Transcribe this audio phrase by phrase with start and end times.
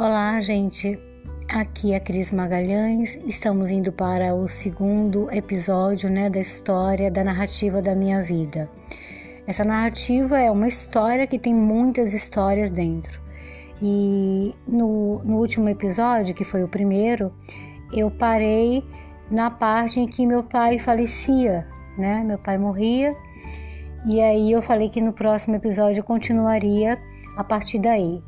[0.00, 0.96] Olá, gente.
[1.48, 3.18] Aqui é Cris Magalhães.
[3.26, 8.70] Estamos indo para o segundo episódio, né, da história da narrativa da minha vida.
[9.44, 13.20] Essa narrativa é uma história que tem muitas histórias dentro.
[13.82, 17.32] E no, no último episódio, que foi o primeiro,
[17.92, 18.84] eu parei
[19.28, 21.66] na parte em que meu pai falecia,
[21.98, 22.22] né?
[22.24, 23.16] Meu pai morria.
[24.06, 26.96] E aí eu falei que no próximo episódio eu continuaria
[27.36, 28.22] a partir daí.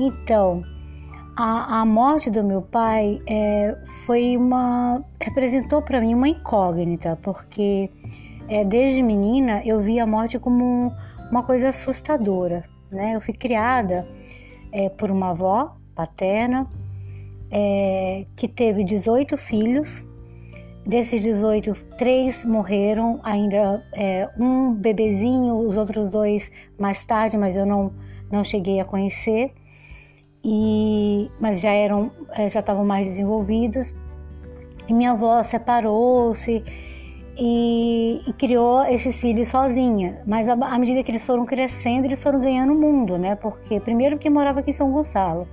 [0.00, 0.64] Então,
[1.36, 7.90] a, a morte do meu pai é, foi uma representou para mim uma incógnita, porque
[8.48, 10.90] é, desde menina eu via a morte como
[11.30, 13.14] uma coisa assustadora, né?
[13.14, 14.08] Eu fui criada
[14.72, 16.66] é, por uma avó paterna
[17.50, 20.04] é, que teve 18 filhos.
[20.86, 27.66] Desses 18, três morreram, ainda é, um bebezinho, os outros dois mais tarde, mas eu
[27.66, 27.92] não,
[28.30, 29.52] não cheguei a conhecer
[30.48, 33.92] e mas já eram é, já estavam mais desenvolvidos.
[34.88, 36.62] E minha avó separou-se
[37.36, 40.22] e, e, criou esses filhos sozinha.
[40.24, 43.34] Mas à medida que eles foram crescendo, eles foram ganhando o mundo, né?
[43.34, 45.48] Porque primeiro que morava aqui em São Gonçalo,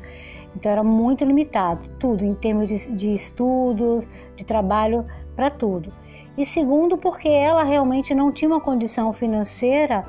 [0.55, 5.03] então era muito limitado, tudo em termos de, de estudos, de trabalho,
[5.35, 5.91] para tudo.
[6.37, 10.03] E segundo, porque ela realmente não tinha uma condição financeira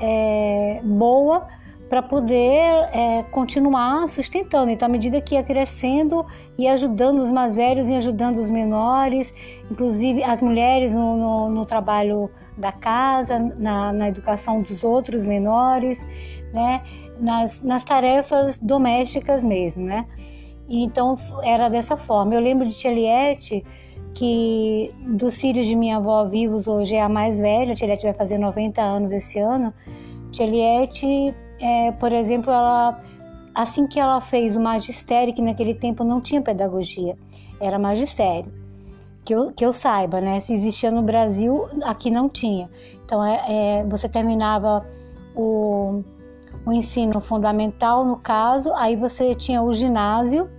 [0.00, 1.46] é, boa
[1.88, 4.70] para poder é, continuar sustentando.
[4.70, 6.24] Então, à medida que ia crescendo
[6.58, 9.32] e ajudando os mais velhos e ajudando os menores,
[9.70, 16.06] inclusive as mulheres no, no, no trabalho da casa, na, na, educação dos outros menores,
[16.52, 16.82] né?
[17.20, 19.84] nas, nas tarefas domésticas mesmo.
[19.84, 20.06] Né?
[20.68, 22.34] Então, era dessa forma.
[22.34, 23.64] Eu lembro de Tia Liette,
[24.14, 28.04] que dos filhos de minha avó vivos hoje é a mais velha, a Tia Liette
[28.04, 29.74] vai fazer 90 anos esse ano.
[30.30, 33.00] Tia Liette é, por exemplo, ela
[33.54, 37.16] assim que ela fez o magistério, que naquele tempo não tinha pedagogia,
[37.60, 38.52] era magistério.
[39.24, 40.38] Que eu, que eu saiba, né?
[40.40, 42.68] Se existia no Brasil, aqui não tinha.
[43.04, 44.86] Então, é, é você terminava
[45.34, 46.02] o,
[46.66, 50.50] o ensino fundamental, no caso, aí você tinha o ginásio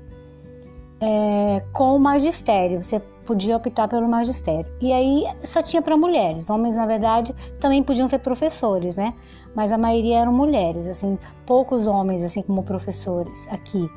[1.00, 2.82] é, com o magistério.
[2.82, 4.72] Você podia optar pelo magistério.
[4.82, 6.50] E aí só tinha para mulheres.
[6.50, 9.14] Homens, na verdade, também podiam ser professores, né?
[9.56, 13.90] Mas a maioria eram mulheres, assim, poucos homens, assim, como professores aqui.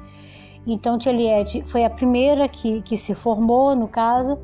[0.67, 1.13] Então, Tia
[1.65, 4.39] foi a primeira que, que se formou, no caso,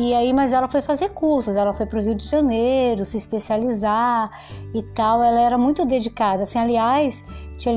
[0.00, 3.16] e aí, mas ela foi fazer cursos, ela foi para o Rio de Janeiro se
[3.16, 4.30] especializar
[4.72, 5.22] e tal.
[5.24, 6.44] Ela era muito dedicada.
[6.44, 7.24] Assim, aliás,
[7.58, 7.72] Tia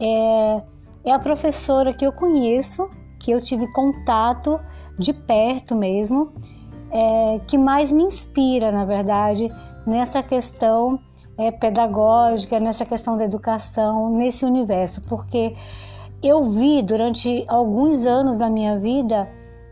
[0.00, 0.62] é,
[1.04, 4.60] é a professora que eu conheço, que eu tive contato
[4.96, 6.32] de perto mesmo,
[6.92, 9.48] é, que mais me inspira, na verdade,
[9.84, 10.98] nessa questão
[11.40, 15.56] é, pedagógica, nessa questão da educação, nesse universo, porque
[16.22, 19.26] eu vi durante alguns anos da minha vida,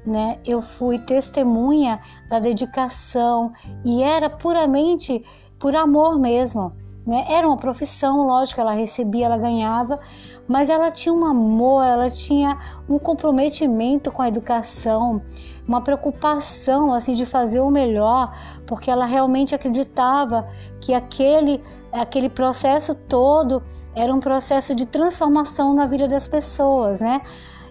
[0.06, 3.53] né, eu fui testemunha da dedicação
[3.84, 5.23] e era puramente
[5.59, 6.73] por amor mesmo.
[7.06, 7.27] Né?
[7.29, 10.00] Era uma profissão, lógico, ela recebia, ela ganhava,
[10.48, 15.22] mas ela tinha um amor, ela tinha um comprometimento com a educação,
[15.66, 18.34] uma preocupação assim de fazer o melhor,
[18.66, 20.48] porque ela realmente acreditava
[20.81, 23.62] que aquele aquele processo todo
[23.94, 27.20] era um processo de transformação na vida das pessoas, né?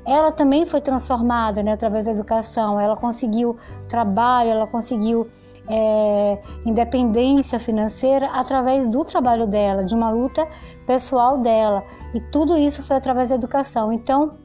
[0.05, 2.79] Ela também foi transformada, né, através da educação.
[2.79, 3.57] Ela conseguiu
[3.89, 5.27] trabalho, ela conseguiu
[5.69, 10.47] é, independência financeira através do trabalho dela, de uma luta
[10.85, 11.83] pessoal dela.
[12.13, 13.91] E tudo isso foi através da educação.
[13.91, 14.37] Então,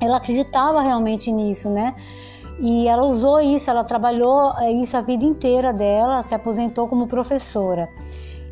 [0.00, 1.94] ela acreditava realmente nisso, né?
[2.60, 7.08] E ela usou isso, ela trabalhou é, isso a vida inteira dela, se aposentou como
[7.08, 7.88] professora.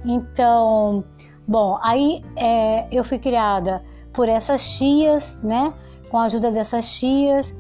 [0.05, 1.05] Então,
[1.47, 3.83] bom, aí é, eu fui criada
[4.13, 5.73] por essas tias, né?
[6.11, 7.55] Com a ajuda dessas tias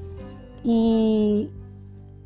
[0.64, 1.48] e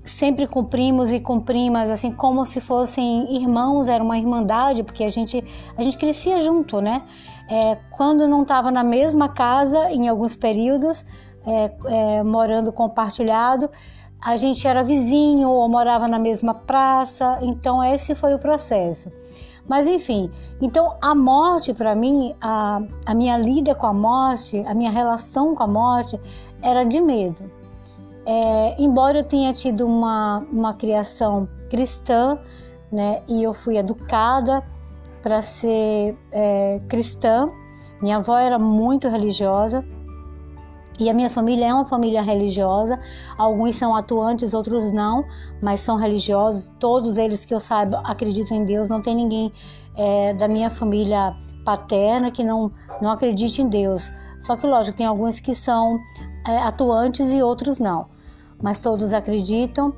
[0.06, 5.04] sempre com primos e com primas, assim como se fossem irmãos, era uma irmandade, porque
[5.04, 5.44] a gente
[5.76, 7.02] a gente crescia junto, né?
[7.48, 11.04] É, quando não estava na mesma casa, em alguns períodos,
[11.44, 13.70] é, é, morando compartilhado,
[14.20, 19.12] a gente era vizinho ou morava na mesma praça, então esse foi o processo.
[19.68, 20.30] Mas enfim,
[20.60, 25.54] então a morte para mim, a, a minha lida com a morte, a minha relação
[25.54, 26.18] com a morte
[26.62, 27.50] era de medo.
[28.26, 32.38] É, embora eu tenha tido uma, uma criação cristã,
[32.90, 34.64] né, e eu fui educada
[35.22, 37.48] para ser é, cristã,
[38.02, 39.84] minha avó era muito religiosa,
[40.98, 42.98] e a minha família é uma família religiosa.
[43.36, 45.24] Alguns são atuantes, outros não,
[45.60, 46.72] mas são religiosos.
[46.80, 48.88] Todos eles que eu saiba acreditam em Deus.
[48.88, 49.52] Não tem ninguém
[49.94, 51.36] é, da minha família
[51.66, 54.10] paterna que não, não acredite em Deus.
[54.40, 55.98] Só que, lógico, tem alguns que são
[56.48, 58.15] é, atuantes e outros não.
[58.62, 59.92] Mas todos acreditam.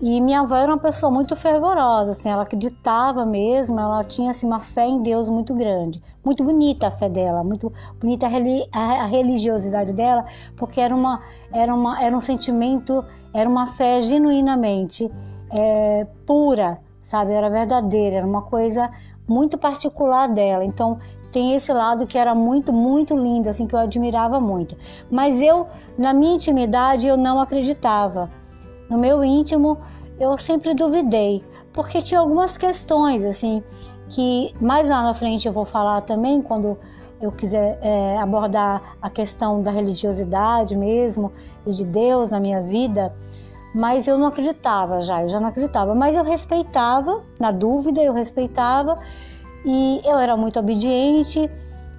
[0.00, 4.46] E minha avó era uma pessoa muito fervorosa, assim, ela acreditava mesmo, ela tinha assim,
[4.46, 6.02] uma fé em Deus muito grande.
[6.22, 12.02] Muito bonita a fé dela, muito bonita a religiosidade dela, porque era, uma, era, uma,
[12.02, 15.10] era um sentimento, era uma fé genuinamente
[15.50, 17.32] é, pura, sabe?
[17.32, 18.90] Era verdadeira, era uma coisa
[19.26, 20.62] muito particular dela.
[20.62, 20.98] Então
[21.36, 24.74] tem esse lado que era muito, muito lindo, assim, que eu admirava muito.
[25.10, 25.66] Mas eu,
[25.98, 28.30] na minha intimidade, eu não acreditava.
[28.88, 29.76] No meu íntimo,
[30.18, 31.44] eu sempre duvidei,
[31.74, 33.62] porque tinha algumas questões, assim,
[34.08, 36.78] que mais lá na frente eu vou falar também, quando
[37.20, 41.30] eu quiser é, abordar a questão da religiosidade mesmo
[41.66, 43.14] e de Deus na minha vida,
[43.74, 48.14] mas eu não acreditava já, eu já não acreditava, mas eu respeitava, na dúvida eu
[48.14, 48.98] respeitava
[49.66, 51.50] e eu era muito obediente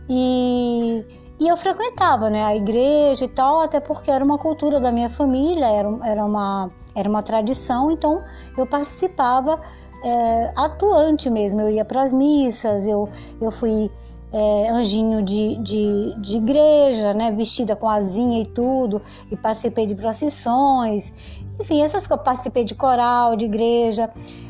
[0.09, 1.05] e,
[1.37, 5.09] e eu frequentava né, a igreja e tal, até porque era uma cultura da minha
[5.09, 8.23] família, era, era, uma, era uma tradição, então
[8.57, 9.59] eu participava
[10.01, 11.59] é, atuante mesmo.
[11.59, 13.09] Eu ia para as missas, eu,
[13.41, 13.91] eu fui
[14.31, 19.95] é, anjinho de, de, de, igreja, né, vestida com asinha e tudo, e participei de
[19.95, 21.13] procissões,
[21.59, 22.23] enfim, essas coisas.
[22.23, 24.09] Participei de coral, de igreja.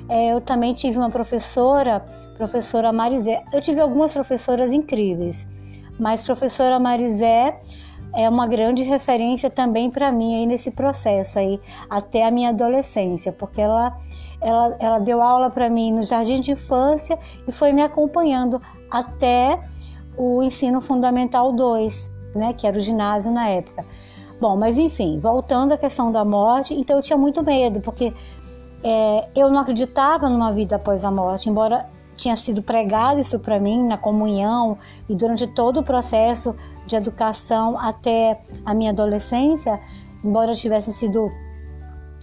[0.09, 2.04] É, eu também tive uma professora
[2.38, 3.44] professora Marizé.
[3.51, 5.48] Eu tive algumas professoras incríveis,
[6.00, 7.59] mas professora Marizé
[8.15, 11.59] é uma grande referência também para mim aí nesse processo aí
[11.89, 13.98] até a minha adolescência, porque ela
[14.39, 17.18] ela, ela deu aula para mim no jardim de infância
[17.48, 19.59] e foi me acompanhando até
[20.15, 23.83] o ensino fundamental 2, né, que era o ginásio na época.
[24.39, 28.13] Bom, mas enfim, voltando à questão da morte, então eu tinha muito medo, porque
[28.84, 33.60] é, eu não acreditava numa vida após a morte, embora tinha sido pregado isso para
[33.60, 34.78] mim na comunhão
[35.10, 36.56] e durante todo o processo
[36.86, 39.80] de educação até a minha adolescência,
[40.24, 41.31] embora eu tivesse sido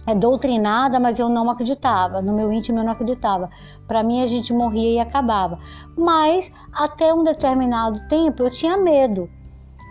[0.07, 3.49] é, doutrinada, mas eu não acreditava, no meu íntimo eu não acreditava.
[3.87, 5.59] Para mim a gente morria e acabava.
[5.97, 9.29] Mas até um determinado tempo eu tinha medo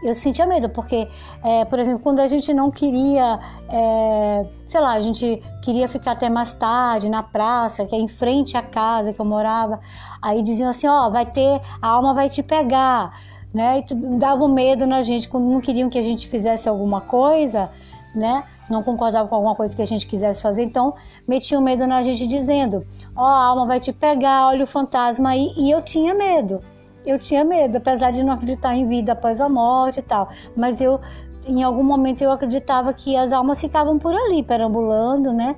[0.04, 1.08] eu sentia medo, porque,
[1.42, 3.40] é, por exemplo, quando a gente não queria,
[3.70, 8.06] é, sei lá, a gente queria ficar até mais tarde na praça, que é em
[8.06, 9.80] frente à casa que eu morava,
[10.20, 13.18] aí diziam assim: ó, vai ter, a alma vai te pegar,
[13.52, 13.82] né?
[13.90, 17.70] E dava medo na gente, quando não queriam que a gente fizesse alguma coisa,
[18.14, 18.44] né?
[18.68, 20.94] Não concordavam com alguma coisa que a gente quisesse fazer, então
[21.26, 22.86] metiam medo na gente dizendo:
[23.16, 26.62] ó, a alma vai te pegar, olha o fantasma aí, e eu tinha medo
[27.04, 30.28] eu tinha medo, apesar de não acreditar em vida após a morte e tal.
[30.56, 31.00] Mas eu,
[31.46, 35.56] em algum momento, eu acreditava que as almas ficavam por ali, perambulando, né?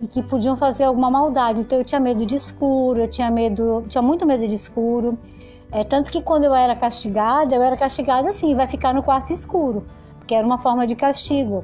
[0.00, 1.60] E que podiam fazer alguma maldade.
[1.60, 5.18] Então eu tinha medo de escuro, eu tinha medo, tinha muito medo de escuro.
[5.70, 9.32] É, tanto que quando eu era castigada, eu era castigada assim, vai ficar no quarto
[9.32, 9.86] escuro,
[10.18, 11.62] porque era uma forma de castigo.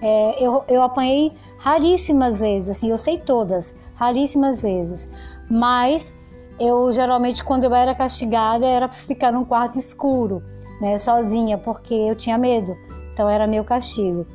[0.00, 5.08] É, eu, eu apanhei raríssimas vezes, assim, eu sei todas, raríssimas vezes.
[5.50, 6.16] Mas
[6.58, 10.42] eu geralmente quando eu era castigada era para ficar num quarto escuro,
[10.80, 12.76] né, sozinha, porque eu tinha medo.
[13.12, 14.26] Então era meu castigo.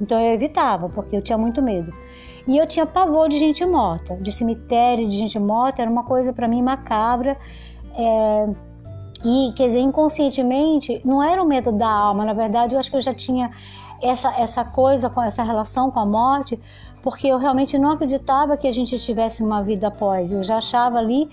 [0.00, 1.92] Então eu evitava, porque eu tinha muito medo.
[2.46, 6.32] E eu tinha pavor de gente morta, de cemitério, de gente morta, era uma coisa
[6.32, 7.36] para mim macabra.
[7.96, 8.48] É...
[9.24, 12.96] E, quer dizer, inconscientemente, não era o medo da alma, na verdade, eu acho que
[12.96, 13.50] eu já tinha
[14.02, 16.58] essa, essa coisa, com essa relação com a morte,
[17.02, 20.32] porque eu realmente não acreditava que a gente tivesse uma vida após.
[20.32, 21.28] Eu já achava ali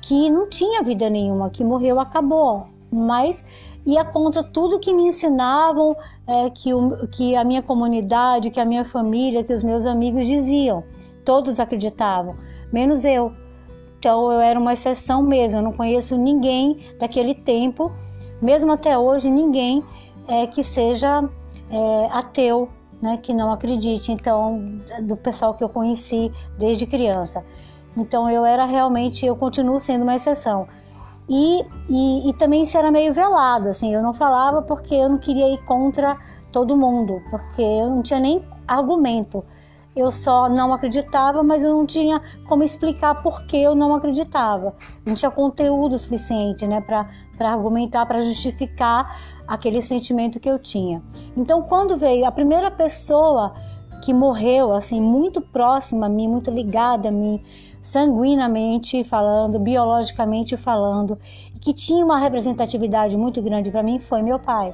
[0.00, 2.66] que não tinha vida nenhuma, que morreu, acabou.
[2.90, 3.44] Mas
[3.84, 5.96] ia contra tudo que me ensinavam,
[6.26, 10.26] é, que, o, que a minha comunidade, que a minha família, que os meus amigos
[10.26, 10.84] diziam.
[11.24, 12.36] Todos acreditavam,
[12.72, 13.32] menos eu.
[13.98, 15.58] Então eu era uma exceção mesmo.
[15.58, 17.90] Eu não conheço ninguém daquele tempo,
[18.40, 19.82] mesmo até hoje, ninguém
[20.28, 21.28] é, que seja
[21.70, 22.68] é, ateu,
[23.00, 24.12] né, que não acredite.
[24.12, 27.44] Então, do pessoal que eu conheci desde criança.
[27.96, 30.68] Então eu era realmente, eu continuo sendo uma exceção.
[31.28, 35.18] E, e, e, também isso era meio velado, assim, eu não falava porque eu não
[35.18, 36.16] queria ir contra
[36.50, 39.44] todo mundo, porque eu não tinha nem argumento.
[39.94, 44.74] Eu só não acreditava, mas eu não tinha como explicar por que eu não acreditava.
[45.04, 47.06] Não tinha conteúdo suficiente, né, para
[47.50, 51.02] argumentar, para justificar aquele sentimento que eu tinha.
[51.36, 53.54] Então, quando veio a primeira pessoa
[54.02, 57.42] que morreu, assim, muito próxima a mim, muito ligada a mim,
[57.82, 61.18] sanguinamente falando, biologicamente falando,
[61.60, 64.72] que tinha uma representatividade muito grande para mim, foi meu pai.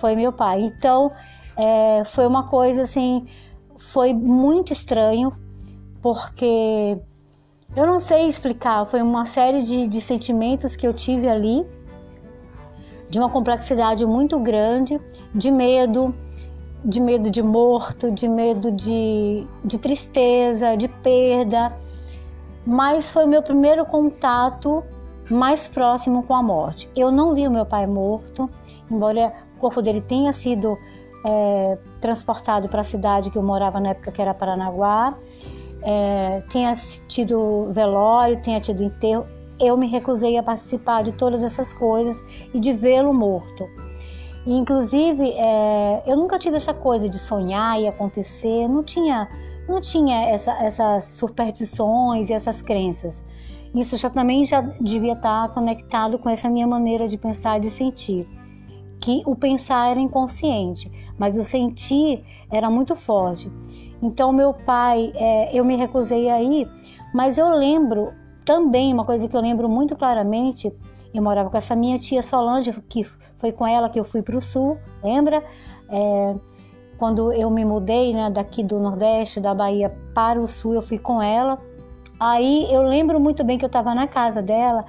[0.00, 0.62] Foi meu pai.
[0.62, 1.12] Então,
[1.56, 3.26] é, foi uma coisa assim,
[3.76, 5.32] foi muito estranho,
[6.00, 6.98] porque
[7.76, 11.64] eu não sei explicar, foi uma série de, de sentimentos que eu tive ali.
[13.10, 15.00] De uma complexidade muito grande,
[15.32, 16.14] de medo,
[16.84, 21.72] de medo de morto, de medo de, de tristeza, de perda.
[22.66, 24.82] Mas foi o meu primeiro contato
[25.30, 26.88] mais próximo com a morte.
[26.94, 28.48] Eu não vi o meu pai morto,
[28.90, 30.76] embora o corpo dele tenha sido
[31.24, 35.14] é, transportado para a cidade que eu morava na época, que era Paranaguá,
[35.82, 36.72] é, tenha
[37.08, 39.26] tido velório, tenha tido enterro.
[39.58, 43.68] Eu me recusei a participar de todas essas coisas e de vê-lo morto.
[44.46, 49.28] E, inclusive, é, eu nunca tive essa coisa de sonhar e acontecer, não tinha,
[49.68, 53.24] não tinha essa, essas superstições e essas crenças.
[53.74, 57.70] Isso já também já devia estar conectado com essa minha maneira de pensar e de
[57.70, 58.26] sentir.
[59.00, 63.50] Que o pensar era inconsciente, mas o sentir era muito forte.
[64.00, 66.66] Então, meu pai, é, eu me recusei aí,
[67.12, 68.12] mas eu lembro
[68.44, 70.72] também, uma coisa que eu lembro muito claramente,
[71.12, 73.04] eu morava com essa minha tia Solange, que
[73.36, 75.42] foi com ela que eu fui para o sul, lembra?
[75.88, 76.34] É,
[76.98, 80.98] quando eu me mudei né, daqui do Nordeste, da Bahia para o sul, eu fui
[80.98, 81.58] com ela.
[82.18, 84.84] Aí eu lembro muito bem que eu estava na casa dela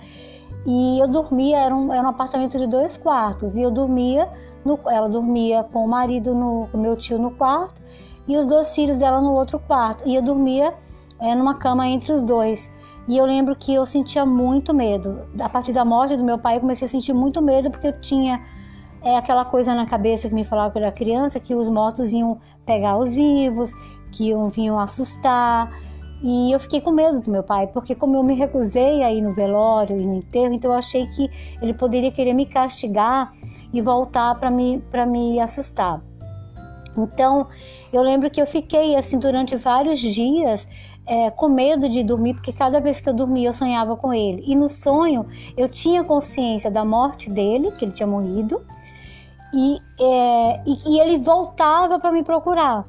[0.66, 4.28] e eu dormia, era um, era um apartamento de dois quartos, e eu dormia,
[4.64, 7.82] no, ela dormia com o marido, no, com meu tio no quarto,
[8.28, 10.74] e os dois filhos dela no outro quarto, e eu dormia
[11.20, 12.70] é, numa cama entre os dois.
[13.08, 15.22] E eu lembro que eu sentia muito medo.
[15.40, 18.02] A partir da morte do meu pai, eu comecei a sentir muito medo porque eu
[18.02, 18.42] tinha
[19.04, 22.12] é, aquela coisa na cabeça que me falava quando eu era criança, que os mortos
[22.12, 23.72] iam pegar os vivos,
[24.12, 25.72] que iam, vinham assustar.
[26.24, 29.22] E eu fiquei com medo do meu pai, porque como eu me recusei a ir
[29.22, 31.30] no velório e no enterro, então eu achei que
[31.62, 33.32] ele poderia querer me castigar
[33.72, 36.02] e voltar para me, me assustar.
[36.98, 37.48] Então,
[37.94, 40.66] eu lembro que eu fiquei assim durante vários dias
[41.08, 44.44] é, com medo de dormir, porque cada vez que eu dormia eu sonhava com ele.
[44.46, 48.62] E no sonho eu tinha consciência da morte dele, que ele tinha morrido,
[49.54, 52.88] e, é, e, e ele voltava para me procurar.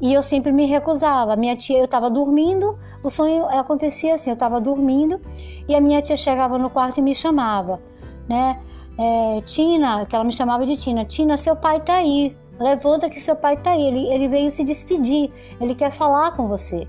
[0.00, 1.36] E eu sempre me recusava.
[1.36, 5.20] Minha tia, eu estava dormindo, o sonho acontecia assim: eu estava dormindo
[5.68, 7.80] e a minha tia chegava no quarto e me chamava,
[8.28, 8.60] né?
[8.98, 13.18] É, Tina, que ela me chamava de Tina, Tina, seu pai está aí, levanta que
[13.20, 16.86] seu pai está aí, ele, ele veio se despedir, ele quer falar com você.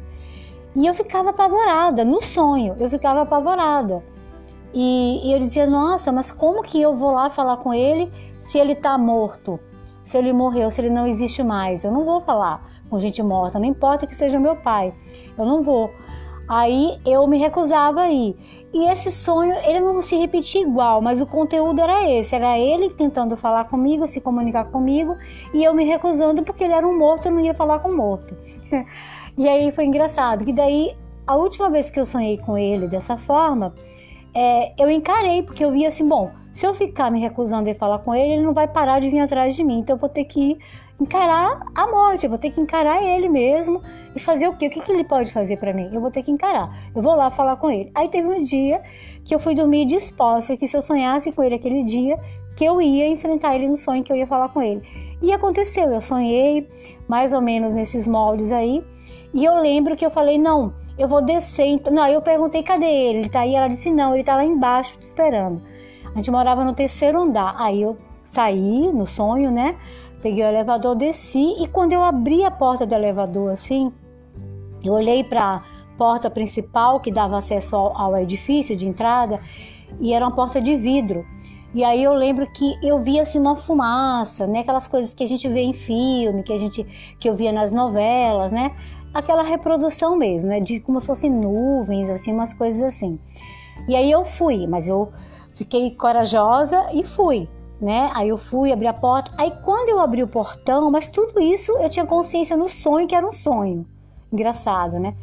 [0.75, 4.03] E eu ficava apavorada, no sonho, eu ficava apavorada.
[4.73, 8.57] E, e eu dizia, nossa, mas como que eu vou lá falar com ele se
[8.57, 9.59] ele está morto?
[10.03, 11.83] Se ele morreu, se ele não existe mais?
[11.83, 14.93] Eu não vou falar com gente morta, não importa que seja meu pai,
[15.37, 15.91] eu não vou.
[16.47, 18.35] Aí eu me recusava a ir.
[18.73, 22.91] E esse sonho, ele não se repetia igual, mas o conteúdo era esse: era ele
[22.91, 25.15] tentando falar comigo, se comunicar comigo,
[25.53, 28.35] e eu me recusando porque ele era um morto, eu não ia falar com morto.
[29.37, 33.17] e aí foi engraçado, que daí, a última vez que eu sonhei com ele dessa
[33.17, 33.73] forma,
[34.33, 37.99] é, eu encarei, porque eu via assim: bom, se eu ficar me recusando a falar
[37.99, 40.25] com ele, ele não vai parar de vir atrás de mim, então eu vou ter
[40.25, 40.57] que
[40.99, 43.81] encarar a morte, eu vou ter que encarar ele mesmo
[44.15, 44.67] e fazer o quê?
[44.67, 45.89] O que, que ele pode fazer para mim?
[45.91, 46.91] Eu vou ter que encarar.
[46.95, 47.91] Eu vou lá falar com ele.
[47.95, 48.81] Aí teve um dia
[49.25, 52.17] que eu fui dormir disposta que se eu sonhasse com ele aquele dia,
[52.55, 54.81] que eu ia enfrentar ele no sonho, que eu ia falar com ele.
[55.21, 56.69] E aconteceu, eu sonhei
[57.07, 58.83] mais ou menos nesses moldes aí,
[59.33, 61.65] e eu lembro que eu falei, não, eu vou descer.
[61.65, 61.91] Então...
[61.91, 63.19] Não, eu perguntei, cadê ele?
[63.19, 63.55] Ele tá aí?
[63.55, 65.61] Ela disse, não, ele tá lá embaixo te esperando.
[66.13, 67.55] A gente morava no terceiro andar.
[67.57, 69.75] Aí eu saí no sonho, né?
[70.21, 73.91] Peguei o elevador, desci e quando eu abri a porta do elevador assim,
[74.81, 75.61] eu olhei para
[75.97, 79.41] porta principal que dava acesso ao, ao edifício de entrada
[79.99, 81.25] e era uma porta de vidro.
[81.73, 84.59] E aí eu lembro que eu via assim uma fumaça, né?
[84.59, 86.83] Aquelas coisas que a gente vê em filme, que a gente
[87.19, 88.71] que eu via nas novelas, né?
[89.13, 90.59] Aquela reprodução mesmo, né?
[90.59, 93.19] De como se fossem nuvens, assim, umas coisas assim.
[93.87, 95.11] E aí eu fui, mas eu
[95.55, 97.47] fiquei corajosa e fui
[97.83, 98.09] né?
[98.15, 99.29] Aí eu fui, abri a porta.
[99.37, 103.13] Aí quando eu abri o portão, mas tudo isso eu tinha consciência no sonho que
[103.13, 103.85] era um sonho.
[104.31, 105.13] Engraçado, né?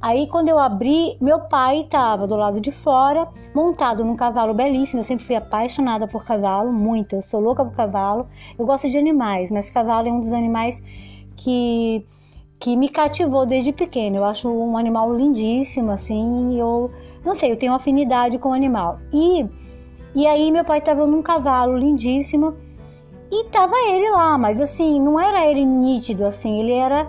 [0.00, 5.00] Aí quando eu abri, meu pai estava do lado de fora, montado num cavalo belíssimo.
[5.00, 7.16] Eu sempre fui apaixonada por cavalo, muito.
[7.16, 8.28] Eu sou louca por cavalo.
[8.56, 10.80] Eu gosto de animais, mas cavalo é um dos animais
[11.36, 12.06] que
[12.58, 14.16] que me cativou desde pequeno.
[14.16, 16.58] Eu acho um animal lindíssimo, assim.
[16.58, 16.90] Eu
[17.24, 18.98] não sei, eu tenho afinidade com o animal.
[19.12, 19.48] E
[20.14, 22.54] e aí meu pai estava num cavalo lindíssimo
[23.32, 27.08] e tava ele lá, mas assim, não era ele nítido assim, ele era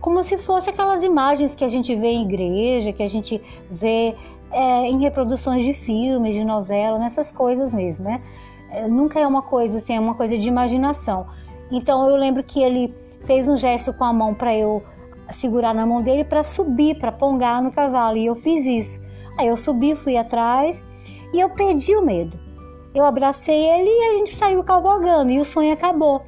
[0.00, 4.14] como se fosse aquelas imagens que a gente vê em igreja, que a gente vê
[4.50, 8.22] é, em reproduções de filmes, de novela, nessas coisas mesmo, né?
[8.70, 11.26] É, nunca é uma coisa assim, é uma coisa de imaginação.
[11.70, 12.94] Então eu lembro que ele
[13.26, 14.82] fez um gesto com a mão para eu
[15.30, 19.00] segurar na mão dele para subir, para pongar no cavalo, e eu fiz isso.
[19.38, 20.84] Aí eu subi, fui atrás
[21.34, 22.38] e eu perdi o medo.
[22.94, 26.22] eu abracei ele e a gente saiu cavalgando e o sonho acabou.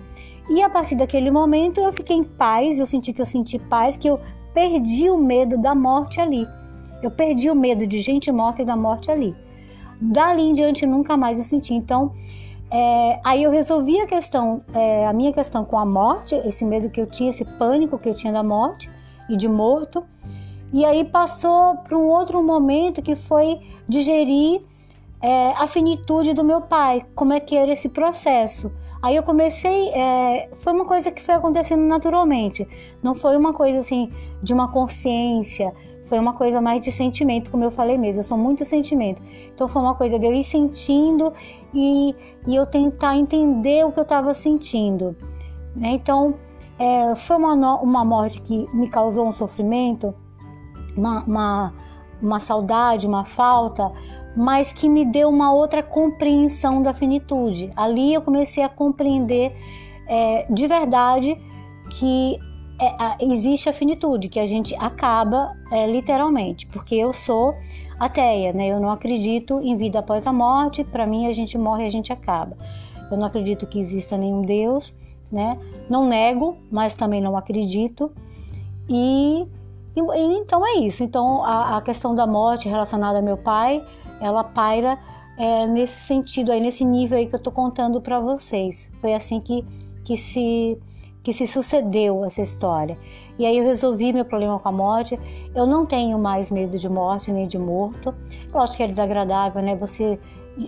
[0.51, 3.97] E a partir daquele momento eu fiquei em paz, eu senti que eu senti paz,
[3.97, 4.21] que eu
[4.53, 6.47] perdi o medo da morte ali.
[7.03, 9.35] Eu perdi o medo de gente morta e da morte ali.
[10.01, 11.73] Dali em diante nunca mais eu senti.
[11.73, 12.13] Então,
[12.71, 16.91] é, aí eu resolvi a questão, é, a minha questão com a morte, esse medo
[16.91, 18.91] que eu tinha, esse pânico que eu tinha da morte
[19.29, 20.05] e de morto.
[20.73, 24.61] E aí passou para um outro momento que foi digerir
[25.23, 28.71] é, a finitude do meu pai, como é que era esse processo.
[29.01, 32.67] Aí eu comecei, é, foi uma coisa que foi acontecendo naturalmente,
[33.03, 35.73] não foi uma coisa assim de uma consciência,
[36.09, 39.23] foi uma coisa mais de sentimento, como eu falei mesmo, eu sou muito sentimento.
[39.55, 41.33] Então foi uma coisa de eu ir sentindo
[41.75, 42.15] e,
[42.47, 45.15] e eu tentar entender o que eu estava sentindo.
[45.77, 45.91] Né?
[45.91, 46.35] Então
[46.79, 50.15] é, foi uma, uma morte que me causou um sofrimento,
[50.97, 51.75] uma, uma,
[52.23, 53.93] uma saudade, uma falta,
[54.35, 57.71] mas que me deu uma outra compreensão da finitude.
[57.77, 59.55] Ali eu comecei a compreender
[60.07, 61.37] é, de verdade
[61.91, 62.39] que
[62.81, 67.55] é, a, existe a finitude, que a gente acaba é, literalmente, porque eu sou
[67.99, 68.69] ateia, né?
[68.69, 70.85] Eu não acredito em vida após a morte.
[70.85, 72.57] Para mim, a gente morre e a gente acaba.
[73.11, 74.95] Eu não acredito que exista nenhum Deus,
[75.31, 75.59] né?
[75.91, 78.13] Não nego, mas também não acredito.
[78.89, 79.47] E,
[79.97, 81.03] e, e então é isso.
[81.03, 83.83] Então a, a questão da morte relacionada ao meu pai
[84.21, 84.99] ela paira
[85.37, 88.91] é, nesse sentido aí, nesse nível aí que eu tô contando para vocês.
[89.01, 89.65] Foi assim que,
[90.05, 90.79] que se
[91.29, 92.97] que se sucedeu essa história.
[93.39, 95.21] E aí eu resolvi meu problema com a morte.
[95.55, 98.15] Eu não tenho mais medo de morte nem de morto.
[98.51, 99.77] Eu acho que é desagradável, né?
[99.77, 100.19] Você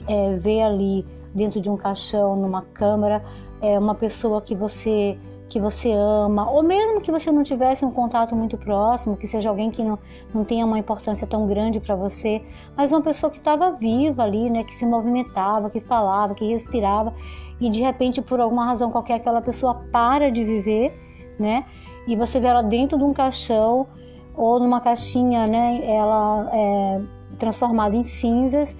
[0.07, 3.25] é, ver ali dentro de um caixão, numa câmara,
[3.63, 5.17] é, uma pessoa que você
[5.51, 9.51] que você ama, ou mesmo que você não tivesse um contato muito próximo, que seja
[9.51, 9.99] alguém que não,
[10.33, 12.41] não tenha uma importância tão grande para você,
[12.77, 17.13] mas uma pessoa que estava viva ali, né, que se movimentava, que falava, que respirava,
[17.61, 20.97] e de repente, por alguma razão qualquer, aquela pessoa para de viver,
[21.37, 21.67] né,
[22.07, 23.89] e você vê ela dentro de um caixão
[24.37, 27.03] ou numa caixinha, né, ela é
[27.39, 28.75] transformada em cinzas.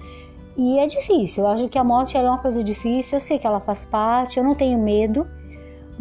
[0.57, 3.47] E é difícil, eu acho que a morte é uma coisa difícil, eu sei que
[3.47, 5.25] ela faz parte, eu não tenho medo,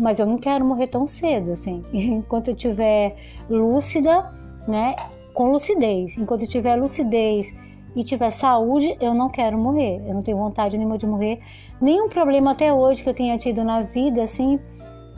[0.00, 1.82] mas eu não quero morrer tão cedo, assim.
[1.92, 3.16] Enquanto eu tiver
[3.48, 4.32] lúcida,
[4.66, 4.96] né,
[5.34, 7.54] com lucidez, enquanto eu tiver lucidez
[7.94, 10.02] e tiver saúde, eu não quero morrer.
[10.06, 11.40] Eu não tenho vontade nenhuma de morrer.
[11.80, 14.58] Nenhum problema até hoje que eu tenha tido na vida, assim,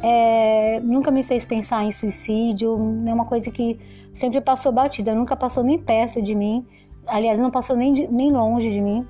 [0.02, 2.78] é, nunca me fez pensar em suicídio.
[3.06, 3.78] É uma coisa que
[4.14, 6.66] sempre passou batida, nunca passou nem perto de mim.
[7.06, 9.06] Aliás, não passou nem, de, nem longe de mim.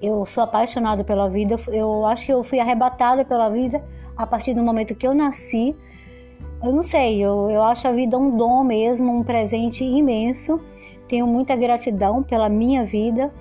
[0.00, 1.56] Eu sou apaixonada pela vida.
[1.68, 3.82] Eu acho que eu fui arrebatada pela vida
[4.22, 5.74] a partir do momento que eu nasci.
[6.62, 10.60] Eu não sei, eu, eu acho a vida um dom mesmo, um presente imenso.
[11.08, 13.32] Tenho muita gratidão pela minha vida,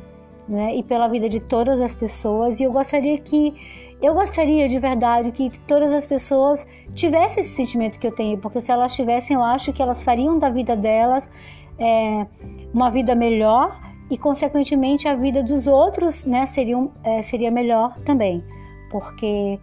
[0.49, 2.59] né, e pela vida de todas as pessoas.
[2.59, 3.53] E eu gostaria que,
[4.01, 6.65] eu gostaria de verdade que todas as pessoas
[6.95, 10.39] tivessem esse sentimento que eu tenho, porque se elas tivessem, eu acho que elas fariam
[10.39, 11.29] da vida delas
[11.77, 12.25] é,
[12.73, 18.43] uma vida melhor e, consequentemente, a vida dos outros, né, seriam, é, seria melhor também,
[18.89, 19.59] porque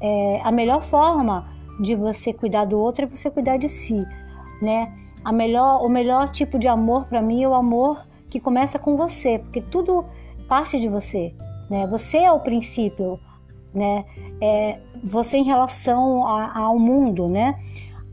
[0.00, 1.48] é, a melhor forma
[1.80, 4.04] de você cuidar do outro é você cuidar de si,
[4.60, 4.94] né?
[5.24, 8.96] A melhor, o melhor tipo de amor para mim é o amor que começa com
[8.96, 10.04] você, porque tudo
[10.48, 11.34] parte de você,
[11.68, 11.86] né?
[11.86, 13.18] Você é o princípio,
[13.74, 14.04] né?
[14.40, 17.58] É você em relação a, ao mundo, né?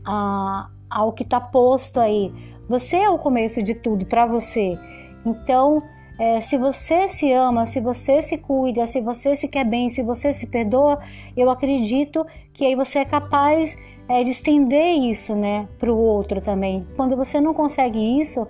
[0.06, 2.32] A, ao que está posto aí.
[2.68, 4.78] Você é o começo de tudo para você.
[5.24, 5.82] Então,
[6.18, 10.02] é, se você se ama, se você se cuida, se você se quer bem, se
[10.02, 10.98] você se perdoa,
[11.36, 13.78] eu acredito que aí você é capaz
[14.08, 16.86] é, de estender isso, né, para o outro também.
[16.96, 18.48] Quando você não consegue isso,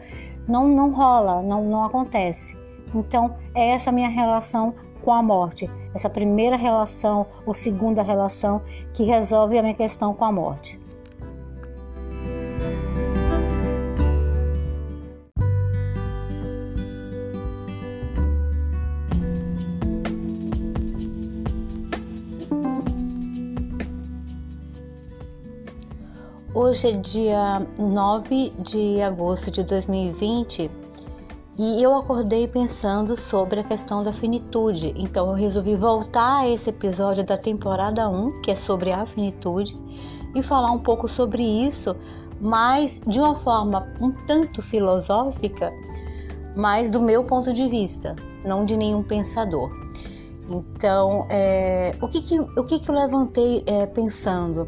[0.48, 2.57] não, não rola, não, não acontece.
[2.94, 8.62] Então, é essa minha relação com a morte, essa primeira relação ou segunda relação
[8.94, 10.77] que resolve a minha questão com a morte.
[26.60, 30.68] Hoje é dia 9 de agosto de 2020
[31.56, 34.92] e eu acordei pensando sobre a questão da finitude.
[34.96, 39.78] Então eu resolvi voltar a esse episódio da temporada 1, que é sobre a finitude,
[40.34, 41.94] e falar um pouco sobre isso,
[42.40, 45.72] mas de uma forma um tanto filosófica,
[46.56, 49.70] mas do meu ponto de vista, não de nenhum pensador.
[50.48, 54.66] Então, é, o, que, que, o que, que eu levantei é, pensando?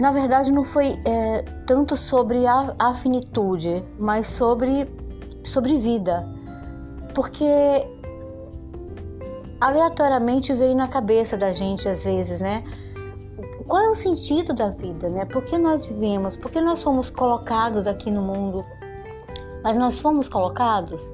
[0.00, 4.88] Na verdade não foi é, tanto sobre a, a finitude, mas sobre,
[5.44, 6.26] sobre vida.
[7.14, 7.46] Porque
[9.60, 12.64] aleatoriamente veio na cabeça da gente às vezes, né?
[13.68, 15.26] Qual é o sentido da vida, né?
[15.26, 16.34] Por que nós vivemos?
[16.34, 18.64] Por que nós fomos colocados aqui no mundo?
[19.62, 21.12] Mas nós fomos colocados?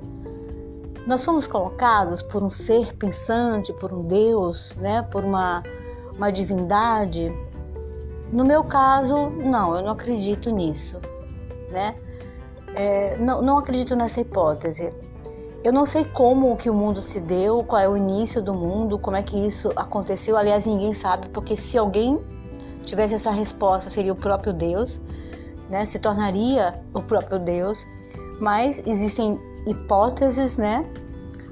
[1.08, 5.02] Nós fomos colocados por um ser pensante, por um Deus, né?
[5.02, 5.64] Por uma,
[6.16, 7.32] uma divindade?
[8.32, 11.00] No meu caso, não, eu não acredito nisso,
[11.70, 11.94] né?
[12.74, 14.92] É, não, não acredito nessa hipótese.
[15.62, 18.98] Eu não sei como que o mundo se deu, qual é o início do mundo,
[18.98, 20.36] como é que isso aconteceu.
[20.36, 22.20] Aliás, ninguém sabe, porque se alguém
[22.84, 25.00] tivesse essa resposta, seria o próprio Deus,
[25.68, 25.86] né?
[25.86, 27.84] Se tornaria o próprio Deus.
[28.40, 30.84] Mas existem hipóteses, né?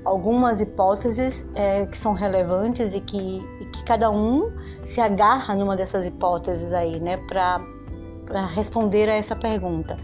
[0.05, 4.53] Algumas hipóteses é, que são relevantes e que, e que cada um
[4.87, 7.17] se agarra numa dessas hipóteses aí, né?
[7.17, 9.97] Para responder a essa pergunta.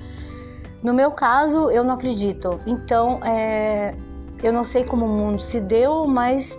[0.82, 2.58] No meu caso, eu não acredito.
[2.66, 3.94] Então, é,
[4.42, 6.56] eu não sei como o mundo se deu, mas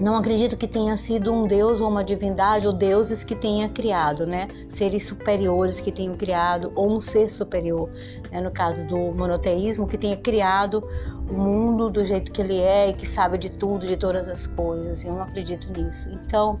[0.00, 4.26] não acredito que tenha sido um deus ou uma divindade ou deuses que tenha criado,
[4.26, 4.48] né?
[4.70, 7.90] Seres superiores que tenham criado ou um ser superior,
[8.30, 8.40] né?
[8.40, 10.82] no caso do monoteísmo, que tenha criado
[11.28, 14.46] o mundo do jeito que ele é e que sabe de tudo, de todas as
[14.46, 15.04] coisas.
[15.04, 16.08] Eu não acredito nisso.
[16.10, 16.58] Então,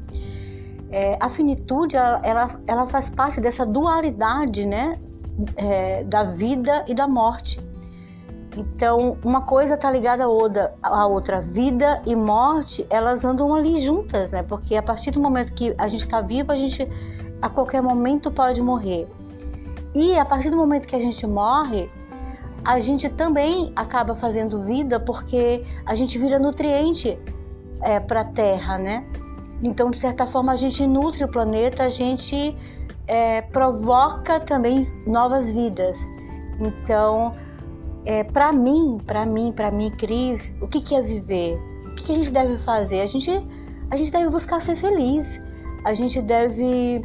[0.90, 4.98] é, a finitude ela, ela, faz parte dessa dualidade, né?
[5.56, 7.60] é, da vida e da morte.
[8.56, 11.40] Então, uma coisa está ligada à outra.
[11.40, 14.42] Vida e morte, elas andam ali juntas, né?
[14.42, 16.86] Porque a partir do momento que a gente está vivo, a gente
[17.40, 19.08] a qualquer momento pode morrer.
[19.94, 21.88] E a partir do momento que a gente morre,
[22.64, 27.18] a gente também acaba fazendo vida porque a gente vira nutriente
[27.82, 29.04] é, para a Terra, né?
[29.62, 32.56] Então, de certa forma, a gente nutre o planeta, a gente
[33.06, 35.98] é, provoca também novas vidas.
[36.58, 37.32] Então,
[38.04, 41.58] é, para mim, para mim, para mim, Cris, o que, que é viver?
[41.84, 43.00] O que, que, a gente deve fazer?
[43.00, 43.30] A gente,
[43.90, 45.40] a gente deve buscar ser feliz.
[45.84, 47.02] A gente deve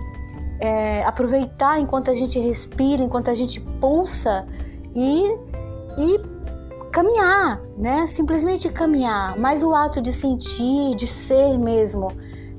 [0.60, 4.48] é, aproveitar enquanto a gente respira, enquanto a gente pulsa
[4.94, 5.38] e,
[5.98, 6.36] e
[6.91, 8.08] caminhar, né?
[8.08, 9.38] Simplesmente caminhar.
[9.38, 12.12] Mas o ato de sentir, de ser mesmo,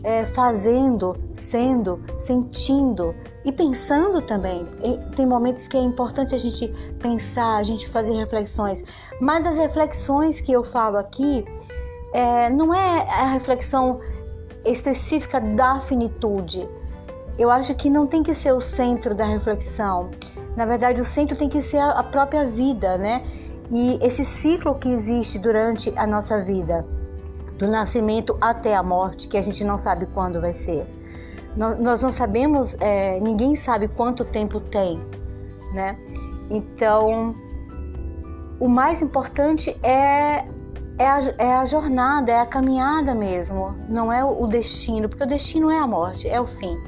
[0.07, 3.13] é, fazendo, sendo, sentindo
[3.45, 4.65] e pensando também.
[5.17, 6.69] Tem momentos que é importante a gente
[7.03, 8.85] pensar, a gente fazer reflexões,
[9.21, 11.45] mas as reflexões que eu falo aqui
[12.15, 13.99] é, não é a reflexão
[14.65, 16.69] específica da finitude.
[17.37, 20.11] Eu acho que não tem que ser o centro da reflexão.
[20.57, 23.25] Na verdade, o centro tem que ser a própria vida, né?
[23.73, 26.87] E esse ciclo que existe durante a nossa vida
[27.59, 30.87] do nascimento até a morte, que a gente não sabe quando vai ser.
[31.57, 35.01] Nós não sabemos, é, ninguém sabe quanto tempo tem,
[35.73, 35.97] né?
[36.51, 37.35] Então,
[38.61, 40.45] o mais importante é,
[40.99, 45.27] é, a, é a jornada, é a caminhada mesmo, não é o destino, porque o
[45.27, 46.79] destino é a morte, é o fim.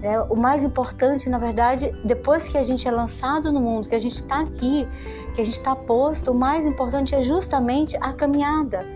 [0.00, 3.96] É, o mais importante, na verdade, depois que a gente é lançado no mundo, que
[3.96, 4.86] a gente está aqui,
[5.34, 8.93] que a gente está posto, o mais importante é justamente a caminhada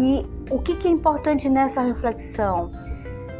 [0.00, 2.70] e o que, que é importante nessa reflexão?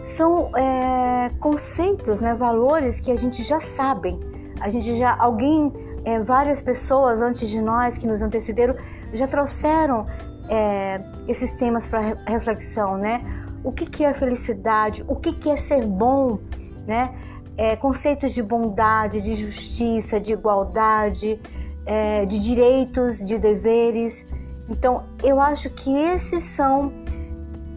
[0.04, 4.20] São é, conceitos, né, valores que a gente já sabem.
[4.60, 5.72] A gente já, alguém,
[6.04, 8.76] é, várias pessoas antes de nós que nos antecederam
[9.10, 10.04] já trouxeram
[10.50, 13.22] é, esses temas para reflexão, né?
[13.64, 15.02] O que, que é felicidade?
[15.08, 16.38] O que, que é ser bom,
[16.86, 17.14] né?
[17.56, 21.40] É, conceitos de bondade, de justiça, de igualdade,
[21.86, 24.26] é, de direitos, de deveres.
[24.70, 26.92] Então, eu acho que esses são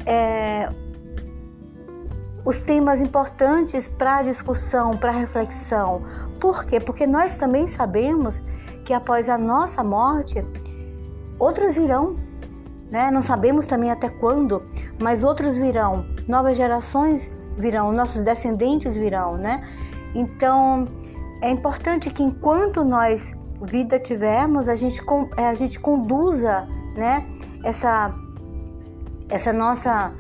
[0.06, 0.70] é,
[2.46, 6.04] os temas importantes para a discussão, para a reflexão.
[6.40, 6.80] Por quê?
[6.80, 8.40] Porque nós também sabemos
[8.86, 10.46] que após a nossa morte,
[11.40, 12.16] outros virão.
[12.92, 13.10] Né?
[13.10, 14.62] Não sabemos também até quando,
[15.00, 16.06] mas outros virão.
[16.28, 19.68] Novas gerações virão, nossos descendentes virão, né?
[20.14, 20.88] Então,
[21.42, 25.02] é importante que enquanto nós vida tivermos, a gente,
[25.38, 27.28] a gente conduza né?
[27.64, 28.14] Essa
[29.30, 30.12] essa nossa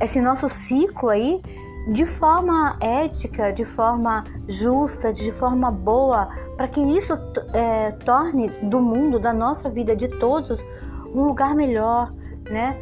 [0.00, 1.40] esse nosso ciclo aí
[1.88, 7.12] de forma ética, de forma justa, de forma boa, para que isso
[7.52, 10.64] é, torne do mundo, da nossa vida, de todos,
[11.14, 12.12] um lugar melhor,
[12.50, 12.76] né?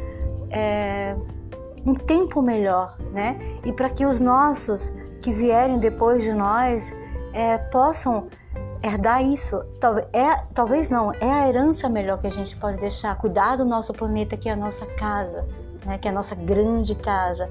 [0.49, 1.15] É,
[1.85, 3.39] um tempo melhor, né?
[3.63, 6.91] E para que os nossos que vierem depois de nós
[7.31, 8.27] é, possam
[8.81, 13.15] herdar isso, talvez, é, talvez não, é a herança melhor que a gente pode deixar,
[13.17, 15.45] cuidar do nosso planeta, que é a nossa casa,
[15.85, 17.49] né, que é a nossa grande casa,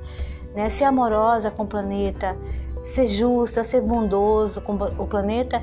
[0.55, 2.37] né, ser amorosa com o planeta,
[2.85, 5.63] ser justa, ser bondoso com o planeta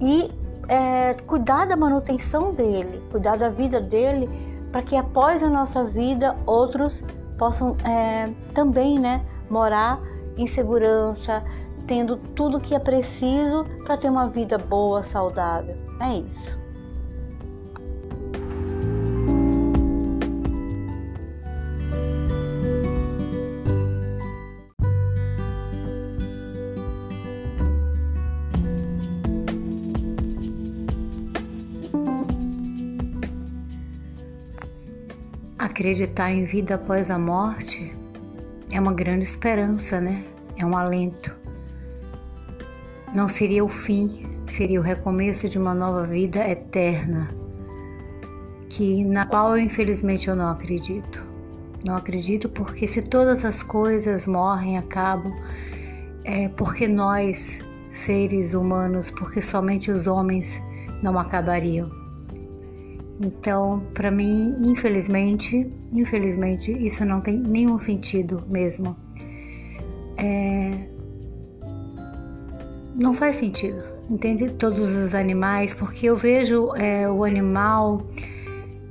[0.00, 0.30] e
[0.68, 4.28] é, cuidar da manutenção dele, cuidar da vida dele,
[4.70, 7.02] para que após a nossa vida outros
[7.36, 10.00] possam é, também né, morar
[10.36, 11.42] em segurança,
[11.86, 15.76] tendo tudo que é preciso para ter uma vida boa, saudável.
[16.00, 16.60] É isso.
[35.58, 37.92] Acreditar em vida após a morte
[38.70, 40.24] é uma grande esperança, né?
[40.56, 41.41] É um alento.
[43.14, 47.28] Não seria o fim, seria o recomeço de uma nova vida eterna,
[48.70, 51.24] que na qual infelizmente eu não acredito.
[51.84, 55.32] Não acredito porque se todas as coisas morrem, acabam,
[56.24, 60.60] é porque nós, seres humanos, porque somente os homens
[61.02, 61.90] não acabariam.
[63.20, 68.96] Então, para mim, infelizmente, infelizmente, isso não tem nenhum sentido mesmo.
[70.16, 70.91] É...
[73.02, 74.54] Não faz sentido, entende?
[74.54, 78.06] Todos os animais, porque eu vejo é, o animal,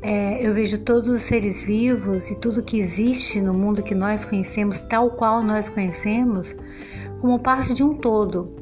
[0.01, 4.25] é, eu vejo todos os seres vivos e tudo que existe no mundo que nós
[4.25, 6.53] conhecemos, tal qual nós conhecemos,
[7.21, 8.53] como parte de um todo.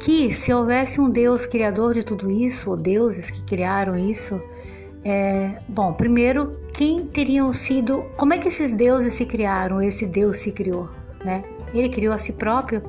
[0.00, 4.42] Que se houvesse um Deus criador de tudo isso, ou deuses que criaram isso,
[5.04, 8.02] é, bom, primeiro, quem teriam sido.
[8.16, 9.80] Como é que esses deuses se criaram?
[9.80, 10.88] Esse Deus se criou,
[11.24, 11.44] né?
[11.72, 12.82] Ele criou a si próprio.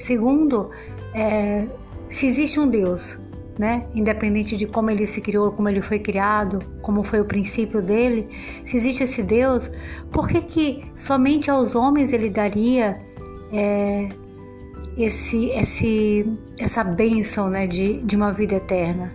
[0.00, 0.70] Segundo,
[1.14, 1.66] é,
[2.08, 3.18] se existe um Deus,
[3.58, 3.86] né?
[3.94, 8.28] Independente de como ele se criou, como ele foi criado, como foi o princípio dele,
[8.64, 9.70] se existe esse Deus,
[10.10, 13.00] por que, que somente aos homens ele daria
[13.52, 14.08] é,
[14.96, 16.26] esse, esse,
[16.58, 19.12] essa bênção né, de, de uma vida eterna?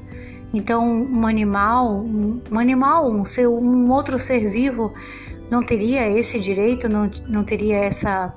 [0.54, 2.06] Então, um animal,
[2.50, 4.94] um animal, um, ser, um outro ser vivo
[5.50, 8.34] não teria esse direito, não, não teria essa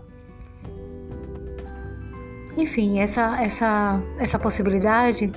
[2.58, 5.30] enfim, essa, essa, essa possibilidade.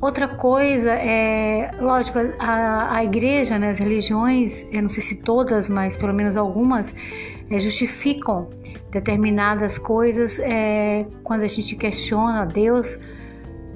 [0.00, 5.68] Outra coisa é, lógico, a, a igreja, né, as religiões, eu não sei se todas,
[5.68, 6.92] mas pelo menos algumas,
[7.48, 8.48] é, justificam
[8.90, 12.98] determinadas coisas é, quando a gente questiona Deus.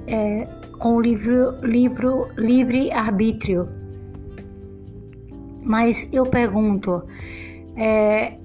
[0.05, 0.47] É,
[0.79, 3.67] com o livro, livro Livre Arbítrio.
[5.63, 7.03] Mas eu pergunto,
[7.75, 8.37] é,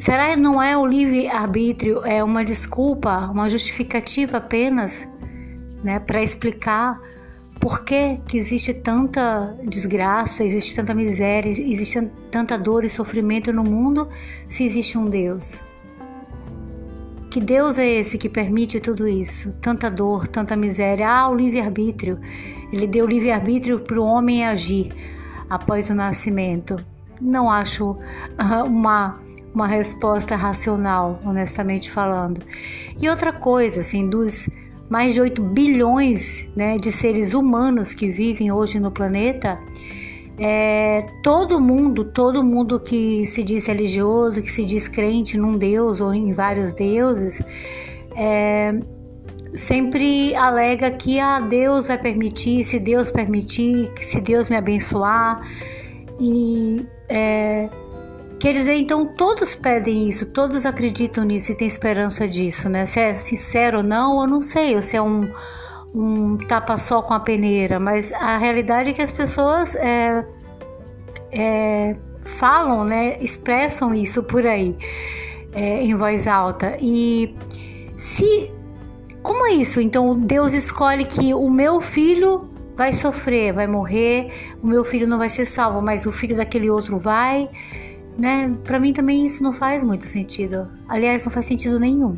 [0.00, 5.06] será que não é o livre-arbítrio, é uma desculpa, uma justificativa apenas
[5.84, 6.98] né, para explicar
[7.60, 13.62] por que, que existe tanta desgraça, existe tanta miséria, existe tanta dor e sofrimento no
[13.62, 14.08] mundo
[14.48, 15.60] se existe um Deus?
[17.30, 19.52] Que Deus é esse que permite tudo isso?
[19.60, 21.08] Tanta dor, tanta miséria.
[21.08, 22.18] Ah, o livre-arbítrio.
[22.72, 24.92] Ele deu livre-arbítrio para o homem agir
[25.48, 26.84] após o nascimento.
[27.20, 29.20] Não acho uh, uma,
[29.54, 32.40] uma resposta racional, honestamente falando.
[33.00, 34.48] E outra coisa, assim, dos
[34.88, 39.58] mais de 8 bilhões né, de seres humanos que vivem hoje no planeta,
[40.36, 46.00] é, todo mundo, todo mundo que se diz religioso, que se diz crente num Deus
[46.00, 47.40] ou em vários deuses,
[48.16, 48.72] é,
[49.54, 55.40] sempre alega que ah, Deus vai permitir, se Deus permitir, se Deus me abençoar.
[56.18, 57.68] E é,
[58.40, 62.86] quer dizer, então todos pedem isso, todos acreditam nisso e têm esperança disso, né?
[62.86, 65.30] Se é sincero ou não, eu não sei, ou se é um
[65.94, 70.24] um tapa só com a peneira, mas a realidade é que as pessoas é,
[71.32, 74.76] é, falam, né, expressam isso por aí
[75.52, 76.76] é, em voz alta.
[76.80, 77.34] E
[77.96, 78.52] se
[79.22, 79.80] como é isso?
[79.80, 85.18] Então Deus escolhe que o meu filho vai sofrer, vai morrer, o meu filho não
[85.18, 87.48] vai ser salvo, mas o filho daquele outro vai,
[88.20, 88.54] né?
[88.64, 90.68] Para mim também isso não faz muito sentido.
[90.88, 92.16] Aliás, não faz sentido nenhum.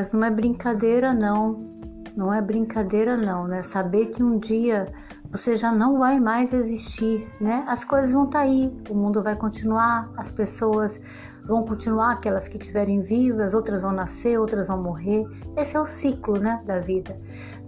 [0.00, 1.68] mas não é brincadeira não.
[2.16, 3.62] Não é brincadeira não, né?
[3.62, 4.90] Saber que um dia
[5.30, 7.62] você já não vai mais existir, né?
[7.68, 11.00] As coisas vão estar tá aí, o mundo vai continuar, as pessoas
[11.46, 15.24] vão continuar, aquelas que estiverem vivas, outras vão nascer, outras vão morrer.
[15.56, 17.16] Esse é o ciclo, né, da vida.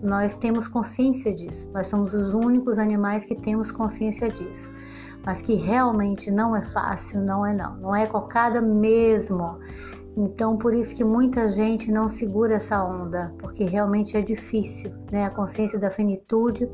[0.03, 1.71] Nós temos consciência disso.
[1.73, 4.69] Nós somos os únicos animais que temos consciência disso.
[5.25, 7.77] Mas que realmente não é fácil, não é não.
[7.77, 9.61] Não é cocada mesmo.
[10.17, 15.25] Então, por isso que muita gente não segura essa onda, porque realmente é difícil, né?
[15.25, 16.69] A consciência da finitude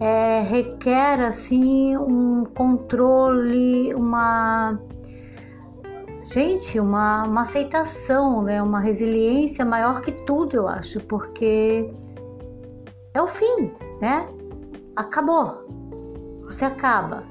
[0.00, 4.78] é, requer assim um controle, uma
[6.24, 8.62] gente, uma, uma aceitação, né?
[8.62, 11.90] Uma resiliência maior que tudo, eu acho, porque
[13.12, 14.26] é o fim, né?
[14.96, 15.64] Acabou.
[16.44, 17.24] Você acaba.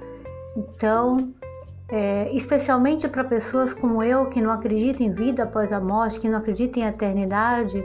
[0.55, 1.33] Então,
[1.89, 6.29] é, especialmente para pessoas como eu que não acreditam em vida após a morte, que
[6.29, 7.83] não acreditam em eternidade,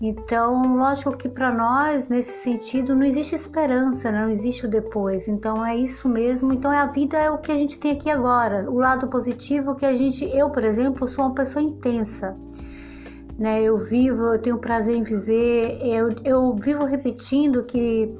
[0.00, 4.22] então, lógico que para nós, nesse sentido, não existe esperança, né?
[4.22, 5.26] não existe o depois.
[5.26, 6.52] Então, é isso mesmo.
[6.52, 8.70] Então, a vida é o que a gente tem aqui agora.
[8.70, 12.36] O lado positivo que a gente, eu, por exemplo, sou uma pessoa intensa.
[13.38, 13.62] Né?
[13.62, 15.78] Eu vivo, eu tenho prazer em viver.
[15.82, 18.16] Eu, eu vivo repetindo que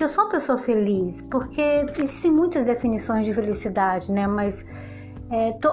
[0.00, 1.60] que eu sou uma pessoa feliz, porque
[1.98, 4.26] existem muitas definições de felicidade, né?
[4.26, 4.64] Mas
[5.30, 5.68] é, to,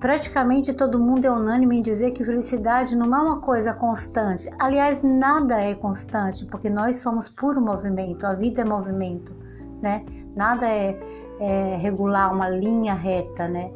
[0.00, 4.48] praticamente todo mundo é unânime em dizer que felicidade não é uma coisa constante.
[4.58, 9.34] Aliás, nada é constante, porque nós somos puro movimento, a vida é movimento,
[9.82, 10.02] né?
[10.34, 10.98] Nada é,
[11.38, 13.70] é regular, uma linha reta, né?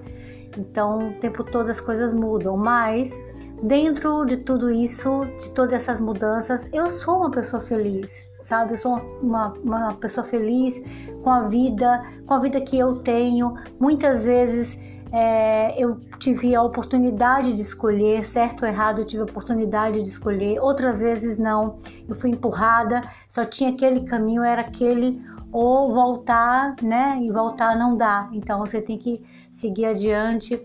[0.57, 3.15] Então, o tempo todo as coisas mudam, mas
[3.63, 8.73] dentro de tudo isso, de todas essas mudanças, eu sou uma pessoa feliz, sabe?
[8.73, 10.81] Eu sou uma, uma pessoa feliz
[11.23, 13.55] com a vida, com a vida que eu tenho.
[13.79, 14.79] Muitas vezes
[15.13, 20.09] é, eu tive a oportunidade de escolher, certo ou errado, eu tive a oportunidade de
[20.09, 25.21] escolher, outras vezes não, eu fui empurrada, só tinha aquele caminho, era aquele,
[25.53, 27.19] ou voltar, né?
[27.23, 30.65] E voltar não dá, então você tem que seguir adiante.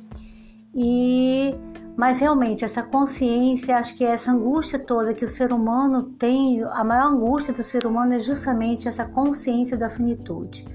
[0.73, 1.55] E
[1.97, 6.61] mas realmente essa consciência, acho que é essa angústia toda que o ser humano tem,
[6.61, 10.67] a maior angústia do ser humano é justamente essa consciência da finitude,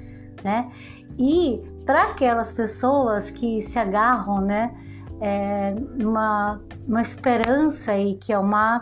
[0.42, 0.70] né?
[1.18, 4.74] E para aquelas pessoas que se agarram, né,
[5.20, 8.80] é, numa, uma esperança aí que é uma,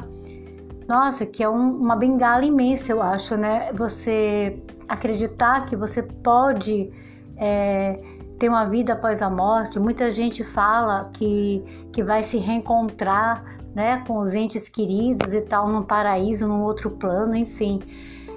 [0.86, 3.72] nossa, que é um, uma bengala imensa, eu acho, né?
[3.74, 6.90] Você acreditar que você pode
[7.36, 8.00] é,
[8.38, 9.78] ter uma vida após a morte.
[9.78, 15.68] Muita gente fala que, que vai se reencontrar, né, com os entes queridos e tal,
[15.68, 17.80] num paraíso, num outro plano, enfim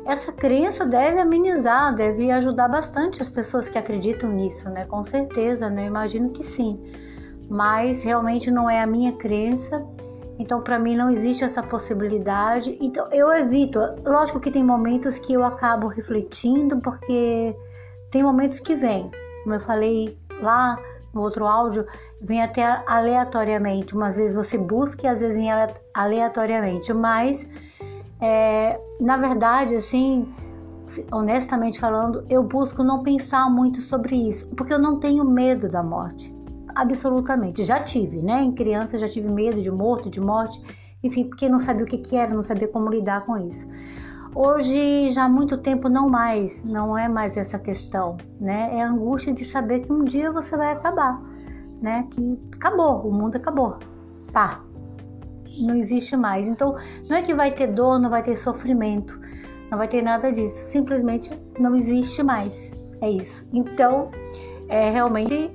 [0.06, 4.86] essa crença deve amenizar, deve ajudar bastante as pessoas que acreditam nisso, né?
[4.86, 5.84] Com certeza, né?
[5.84, 6.82] Eu imagino que sim.
[7.50, 9.86] Mas realmente não é a minha crença.
[10.40, 12.78] Então, para mim, não existe essa possibilidade.
[12.82, 13.80] Então, eu evito.
[14.04, 17.56] Lógico que tem momentos que eu acabo refletindo, porque
[18.10, 19.12] tem momentos que vem.
[19.44, 20.80] Como eu falei lá
[21.14, 21.86] no outro áudio,
[22.20, 23.94] vem até aleatoriamente.
[23.94, 25.50] Umas vezes você busca e às vezes vem
[25.94, 26.92] aleatoriamente.
[26.92, 27.46] Mas
[28.22, 30.32] é, na verdade, assim,
[31.12, 35.82] honestamente falando, eu busco não pensar muito sobre isso, porque eu não tenho medo da
[35.82, 36.34] morte.
[36.76, 37.64] Absolutamente.
[37.64, 38.44] Já tive, né?
[38.44, 40.62] Em criança já tive medo de morto, de morte,
[41.04, 43.68] enfim, porque não sabia o que, que era, não sabia como lidar com isso.
[44.34, 48.70] Hoje, já há muito tempo, não mais, não é mais essa questão, né?
[48.78, 51.22] É a angústia de saber que um dia você vai acabar,
[51.82, 52.08] né?
[52.12, 53.78] Que acabou, o mundo acabou.
[54.32, 54.62] Pá,
[55.64, 56.48] não existe mais.
[56.48, 56.76] Então,
[57.10, 59.20] não é que vai ter dor, não vai ter sofrimento,
[59.70, 60.60] não vai ter nada disso.
[60.66, 62.74] Simplesmente não existe mais.
[63.02, 63.48] É isso.
[63.54, 64.12] Então,
[64.68, 65.52] é realmente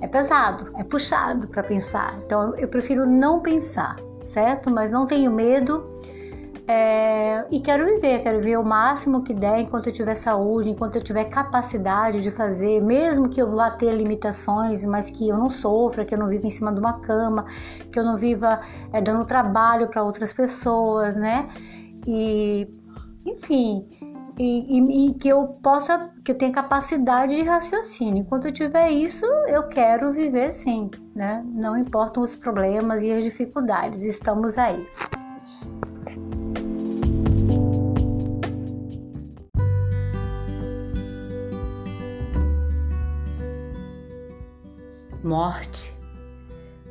[0.00, 2.18] é pesado, é puxado para pensar.
[2.24, 4.70] Então, eu prefiro não pensar, certo?
[4.70, 5.84] Mas não tenho medo
[6.72, 10.94] é, e quero viver, quero viver o máximo que der enquanto eu tiver saúde, enquanto
[10.94, 15.50] eu tiver capacidade de fazer, mesmo que eu vá ter limitações, mas que eu não
[15.50, 17.44] sofra, que eu não viva em cima de uma cama,
[17.90, 18.60] que eu não viva
[18.92, 21.48] é, dando trabalho para outras pessoas, né?
[22.06, 22.68] E,
[23.26, 23.88] enfim,
[24.38, 28.18] e, e, e, que eu possa, que eu tenha capacidade de raciocínio.
[28.18, 31.44] Enquanto eu tiver isso, eu quero viver sim, né?
[31.52, 34.86] Não importam os problemas e as dificuldades, estamos aí.
[45.30, 45.96] Morte,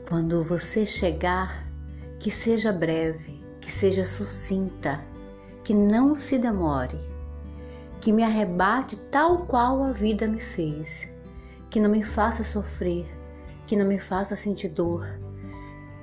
[0.08, 1.68] quando você chegar,
[2.22, 5.02] que seja breve, que seja sucinta,
[5.62, 6.98] que não se demore,
[8.00, 11.06] que me arrebate tal qual a vida me fez,
[11.70, 13.06] que não me faça sofrer,
[13.68, 15.06] que não me faça sentir dor,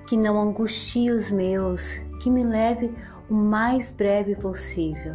[0.07, 2.95] que não angustie os meus, que me leve
[3.31, 5.15] o mais breve possível.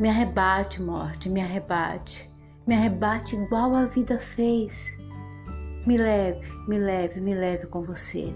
[0.00, 2.34] Me arrebate, morte, me arrebate
[2.66, 4.93] me arrebate igual a vida fez.
[5.86, 8.32] Me leve, me leve, me leve com você.